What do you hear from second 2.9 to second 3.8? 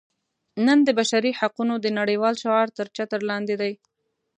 چتر لاندې دي.